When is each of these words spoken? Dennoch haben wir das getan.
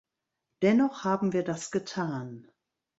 Dennoch 0.63 1.03
haben 1.03 1.31
wir 1.31 1.43
das 1.43 1.69
getan. 1.69 2.49